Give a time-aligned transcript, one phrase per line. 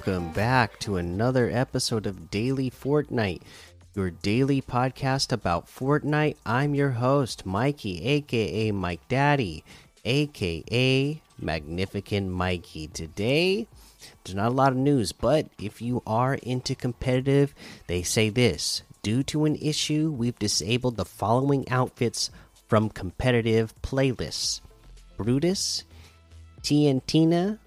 [0.00, 3.42] Welcome back to another episode of Daily Fortnite,
[3.94, 6.36] your daily podcast about Fortnite.
[6.46, 9.62] I'm your host, Mikey, aka Mike Daddy,
[10.06, 12.86] aka Magnificent Mikey.
[12.86, 13.68] Today,
[14.24, 17.54] there's not a lot of news, but if you are into competitive,
[17.86, 22.30] they say this due to an issue, we've disabled the following outfits
[22.68, 24.62] from competitive playlists
[25.18, 25.84] Brutus,
[26.62, 27.58] TNTina,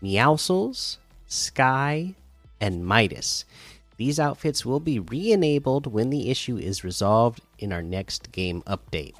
[0.00, 2.14] Meowscles, Skye,
[2.60, 3.44] and Midas.
[3.96, 8.62] These outfits will be re enabled when the issue is resolved in our next game
[8.62, 9.14] update,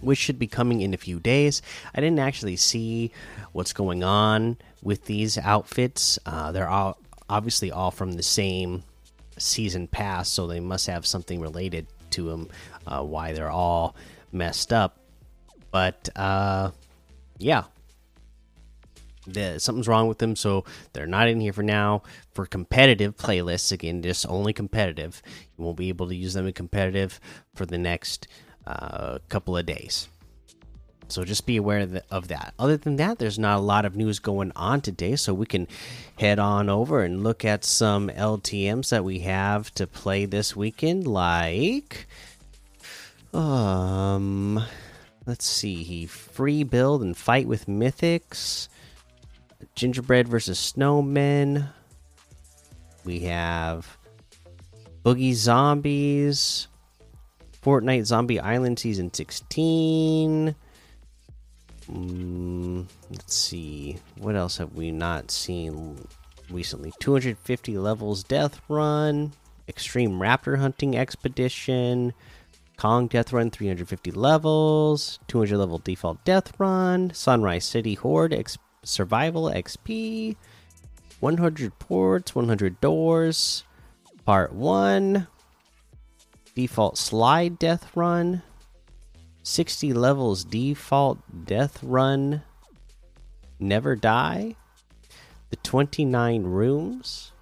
[0.00, 1.60] which should be coming in a few days.
[1.94, 3.10] I didn't actually see
[3.52, 6.18] what's going on with these outfits.
[6.24, 8.84] Uh, they're all obviously all from the same
[9.36, 12.48] season pass, so they must have something related to them,
[12.86, 13.94] uh, why they're all
[14.32, 14.96] messed up.
[15.70, 16.70] But uh,
[17.38, 17.64] yeah,
[19.32, 22.02] the, something's wrong with them, so they're not in here for now.
[22.32, 25.22] For competitive playlists, again, just only competitive.
[25.56, 27.20] You won't be able to use them in competitive
[27.54, 28.28] for the next
[28.66, 30.08] uh, couple of days.
[31.08, 32.52] So just be aware of, of, that.
[32.58, 35.66] Other than that, there's not a lot of news going on today, so we can
[36.18, 41.06] head on over and look at some LTMs that we have to play this weekend.
[41.06, 42.06] Like,
[43.32, 44.62] um,
[45.26, 48.68] let's see, free build and fight with mythics.
[49.78, 51.68] Gingerbread versus Snowmen.
[53.04, 53.96] We have
[55.04, 56.66] Boogie Zombies.
[57.62, 60.56] Fortnite Zombie Island Season 16.
[61.92, 63.98] Mm, let's see.
[64.16, 65.96] What else have we not seen
[66.50, 66.92] recently?
[66.98, 69.32] 250 levels Death Run.
[69.68, 72.14] Extreme Raptor Hunting Expedition.
[72.76, 75.20] Kong Death Run 350 levels.
[75.28, 77.12] 200 level default Death Run.
[77.14, 80.36] Sunrise City Horde Expedition survival XP,
[81.20, 83.64] 100 ports, 100 doors,
[84.24, 85.26] part 1,
[86.54, 88.42] default slide death run,
[89.42, 92.42] 60 levels default death run,
[93.58, 94.54] never die,
[95.50, 97.32] the 29 rooms,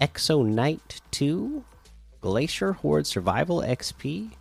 [0.00, 1.64] Exo Knight 2,
[2.20, 4.32] Glacier Horde Survival XP,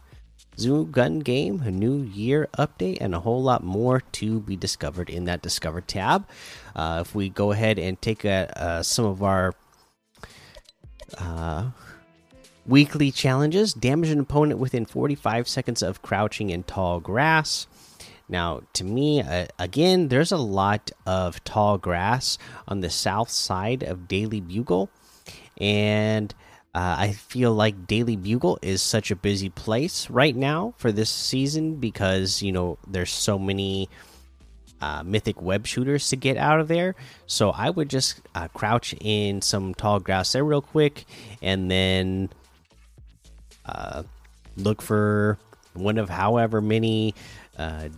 [0.58, 5.09] Zoo Gun Game, a new year update, and a whole lot more to be discovered
[5.09, 6.28] in that Discover tab.
[6.75, 9.53] Uh, if we go ahead and take a, uh, some of our
[11.18, 11.72] uh,
[12.66, 17.68] weekly challenges, damage an opponent within 45 seconds of crouching in tall grass.
[18.30, 22.38] Now, to me, uh, again, there's a lot of tall grass
[22.68, 24.90] on the south side of Daily Bugle,
[25.59, 26.34] and
[26.75, 31.09] uh, I feel like Daily Bugle is such a busy place right now for this
[31.09, 33.89] season because you know there's so many
[34.81, 36.95] uh, mythic web shooters to get out of there.
[37.28, 41.06] So I would just uh, crouch in some tall grass there real quick,
[41.41, 42.29] and then
[43.66, 44.03] uh,
[44.57, 45.38] look for
[45.73, 47.13] one of however many
[47.57, 47.90] uh,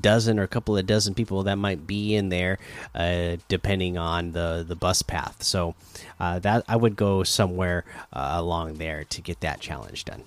[0.00, 2.58] dozen or a couple of dozen people that might be in there,
[2.94, 5.42] uh, depending on the the bus path.
[5.42, 5.74] So
[6.20, 10.22] uh, that I would go somewhere uh, along there to get that challenge done.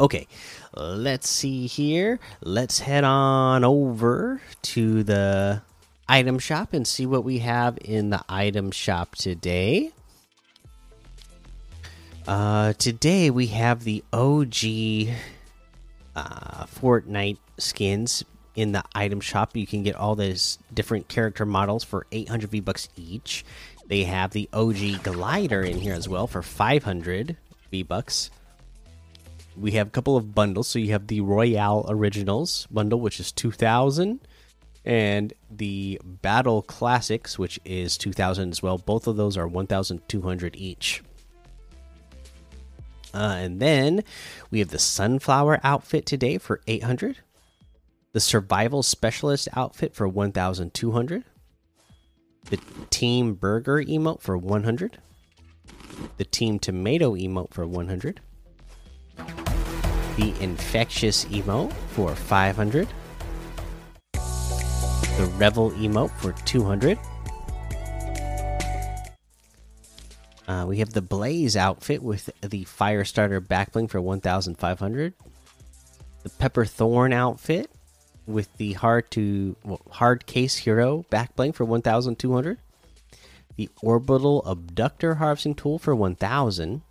[0.00, 0.26] Okay,
[0.74, 2.18] let's see here.
[2.42, 5.62] Let's head on over to the
[6.08, 9.92] item shop and see what we have in the item shop today.
[12.26, 15.14] Uh, today we have the OG
[16.16, 19.56] uh, Fortnite skins in the item shop.
[19.56, 23.44] You can get all those different character models for 800 V bucks each.
[23.86, 27.36] They have the OG glider in here as well for 500
[27.70, 28.30] V bucks.
[29.56, 30.68] We have a couple of bundles.
[30.68, 34.20] So you have the Royale Originals bundle, which is 2000,
[34.84, 38.78] and the Battle Classics, which is 2000 as well.
[38.78, 41.02] Both of those are 1200 each.
[43.12, 44.02] Uh, and then
[44.50, 47.18] we have the Sunflower outfit today for 800
[48.14, 51.24] the survival specialist outfit for 1200
[52.44, 52.58] the
[52.88, 54.98] team burger emote for 100
[56.16, 58.20] the team tomato emote for 100
[59.16, 62.86] the infectious emote for 500
[64.12, 66.96] the revel emote for 200
[70.46, 75.14] uh, we have the blaze outfit with the fire starter backbling for 1500
[76.22, 77.68] the pepper thorn outfit
[78.26, 82.58] with the hard to well, hard case hero back bling for 1200
[83.56, 86.82] the orbital abductor harvesting tool for 1000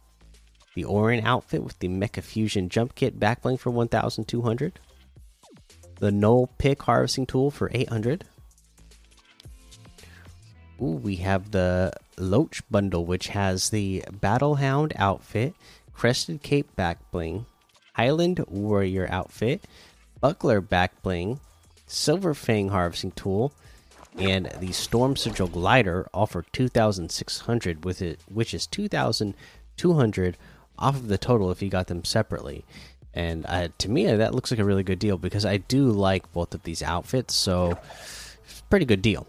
[0.76, 4.80] the Orin outfit with the mecha fusion jump kit back bling for 1200
[6.00, 8.26] the null pick harvesting tool for 800
[10.82, 15.54] Ooh, we have the Loach bundle, which has the Battlehound outfit,
[15.94, 17.46] Crested Cape back bling,
[17.94, 19.64] Highland Warrior outfit,
[20.24, 21.42] Buckler back bling,
[21.86, 23.52] Silver Fang harvesting tool,
[24.18, 30.38] and the Storm Sigil glider, offer 2,600, with it, which is 2,200
[30.80, 32.64] off of the total if you got them separately.
[33.14, 36.32] And uh, to me, that looks like a really good deal because I do like
[36.32, 37.78] both of these outfits, so
[38.70, 39.28] pretty good deal.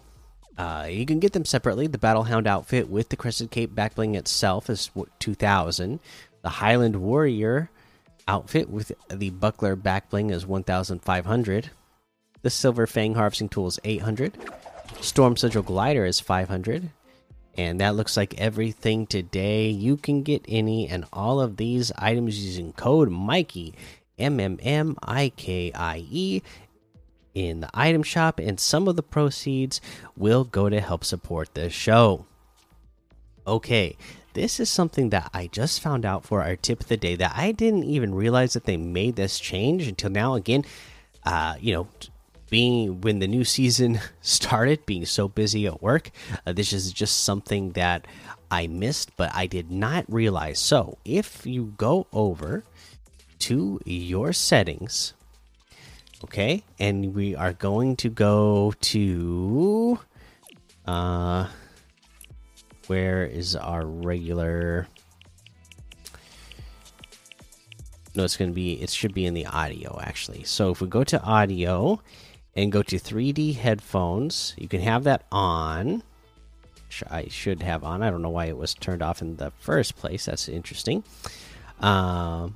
[0.57, 1.89] Uh, you can get them separately.
[1.89, 5.99] The Battlehound outfit with the Crested Cape backbling itself is 2,000.
[6.43, 7.69] The Highland Warrior
[8.27, 11.71] outfit with the Buckler backbling is 1,500.
[12.43, 14.37] The Silver Fang harvesting tool is 800.
[15.01, 16.91] Storm Sigil glider is 500.
[17.57, 19.69] And that looks like everything today.
[19.69, 23.75] You can get any and all of these items using code Mikey,
[24.19, 26.43] M M M I K I E,
[27.35, 29.81] in the item shop, and some of the proceeds
[30.17, 32.27] will go to help support the show.
[33.47, 33.97] Okay,
[34.35, 37.33] this is something that I just found out for our tip of the day that
[37.35, 40.35] I didn't even realize that they made this change until now.
[40.35, 40.65] Again,
[41.25, 41.89] uh, you know,
[42.51, 46.11] being when the new season started, being so busy at work,
[46.47, 48.07] uh, this is just something that
[48.51, 50.59] I missed, but I did not realize.
[50.59, 52.65] So, if you go over
[53.41, 55.15] to your settings,
[56.25, 60.01] okay, and we are going to go to
[60.87, 61.49] uh
[62.87, 64.87] where is our regular?
[68.15, 70.45] No it's going to be it should be in the audio actually.
[70.45, 72.01] So if we go to audio
[72.55, 76.03] and go to 3d headphones you can have that on.
[77.11, 78.05] I should have on.
[78.05, 80.27] I don't know why it was turned off in the first place.
[80.27, 81.03] That's interesting.
[81.81, 82.55] Um,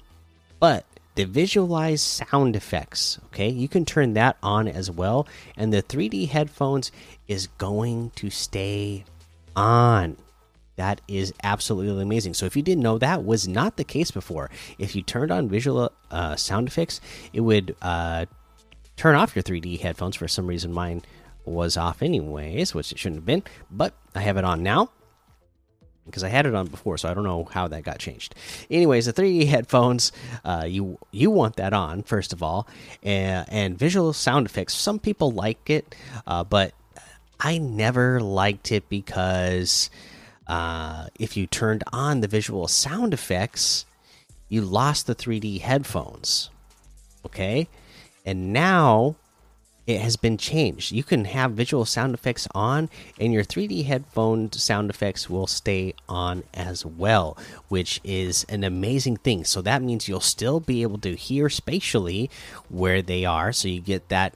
[0.60, 0.86] but
[1.16, 3.48] the visualize sound effects okay?
[3.48, 5.26] You can turn that on as well.
[5.56, 6.92] And the 3d headphones
[7.26, 9.04] is going to stay
[9.56, 10.16] on.
[10.76, 12.34] That is absolutely amazing.
[12.34, 14.48] So if you didn't know that was not the case before,
[14.78, 17.00] if you turned on visual uh, sound effects,
[17.32, 18.26] it would uh,
[18.96, 20.14] turn off your 3D headphones.
[20.14, 21.02] For some reason, mine
[21.44, 23.42] was off anyways, which it shouldn't have been.
[23.70, 24.90] But I have it on now
[26.08, 28.34] because I had it on before, so I don't know how that got changed.
[28.70, 30.10] Anyways, the 3D headphones,
[30.44, 32.66] uh, you you want that on first of all,
[33.02, 34.74] and, and visual sound effects.
[34.74, 35.94] Some people like it,
[36.26, 36.72] uh, but
[37.40, 39.90] I never liked it because
[40.46, 43.86] uh, if you turned on the visual sound effects,
[44.48, 46.50] you lost the 3D headphones.
[47.24, 47.68] Okay?
[48.24, 49.16] And now
[49.86, 50.92] it has been changed.
[50.92, 55.94] You can have visual sound effects on, and your 3D headphone sound effects will stay
[56.08, 57.38] on as well,
[57.68, 59.44] which is an amazing thing.
[59.44, 62.28] So that means you'll still be able to hear spatially
[62.68, 64.34] where they are, so you get that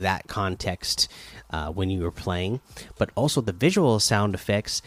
[0.00, 1.08] that context
[1.50, 2.60] uh, when you were playing,
[2.98, 4.82] but also the visual sound effects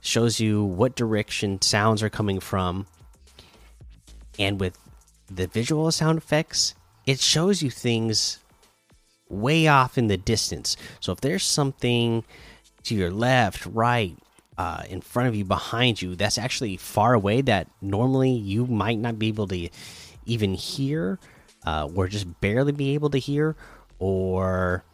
[0.00, 2.86] shows you what direction sounds are coming from.
[4.38, 4.78] And with
[5.28, 6.74] the visual sound effects,
[7.06, 8.38] it shows you things
[9.28, 10.76] way off in the distance.
[11.00, 12.24] So if there's something
[12.84, 14.16] to your left, right,
[14.58, 18.98] uh, in front of you, behind you, that's actually far away that normally you might
[18.98, 19.68] not be able to
[20.24, 21.18] even hear,
[21.66, 23.56] uh, or just barely be able to hear,
[23.98, 24.84] or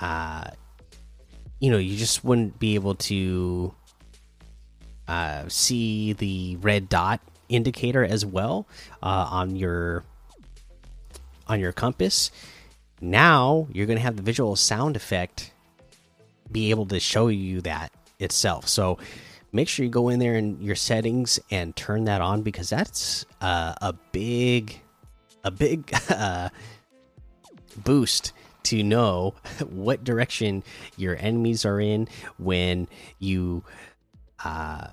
[0.00, 0.44] uh,
[1.60, 3.74] you know, you just wouldn't be able to
[5.08, 8.66] uh, see the red dot indicator as well
[9.02, 10.04] uh, on your
[11.46, 12.30] on your compass.
[13.00, 15.52] Now you're going to have the visual sound effect
[16.50, 18.68] be able to show you that itself.
[18.68, 18.98] So
[19.52, 23.24] make sure you go in there in your settings and turn that on because that's
[23.40, 24.80] uh, a big
[25.44, 26.48] a big uh,
[27.84, 28.32] boost
[28.64, 29.34] to know
[29.70, 30.62] what direction
[30.96, 33.62] your enemies are in when you
[34.44, 34.88] uh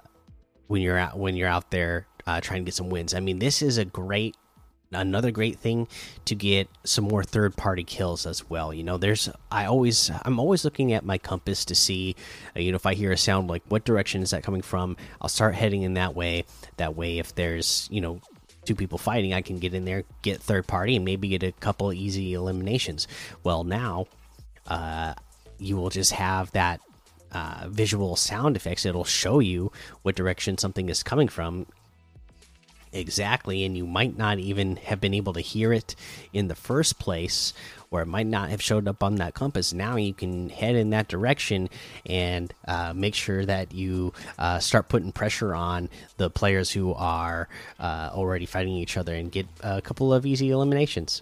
[0.67, 3.13] when you're out when you're out there uh, trying to get some wins.
[3.13, 4.35] I mean, this is a great
[4.93, 5.87] another great thing
[6.25, 8.73] to get some more third party kills as well.
[8.73, 12.15] You know there's i always i'm always looking at my compass to see
[12.55, 14.97] uh, you know if i hear a sound like what direction is that coming from?
[15.21, 16.45] I'll start heading in that way.
[16.77, 18.21] That way if there's you know
[18.65, 21.51] two people fighting, I can get in there, get third party, and maybe get a
[21.51, 23.07] couple easy eliminations.
[23.43, 24.07] Well, now
[24.67, 25.13] uh,
[25.57, 26.81] you will just have that
[27.31, 28.85] uh, visual sound effects.
[28.85, 31.65] It'll show you what direction something is coming from
[32.93, 35.95] exactly, and you might not even have been able to hear it
[36.33, 37.53] in the first place,
[37.89, 39.73] or it might not have showed up on that compass.
[39.73, 41.69] Now you can head in that direction
[42.05, 47.49] and uh, make sure that you uh, start putting pressure on the players who are
[47.79, 51.21] uh, already fighting each other and get a couple of easy eliminations.